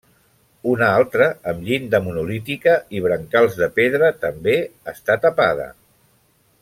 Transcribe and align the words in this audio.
Una 0.69 0.85
altra 1.01 1.27
amb 1.51 1.67
llinda 1.67 1.99
monolítica 2.05 2.73
i 2.97 3.03
brancals 3.09 3.59
de 3.61 3.69
pedra 3.77 4.11
també 4.25 4.57
està 4.95 5.19
tapada. 5.27 5.69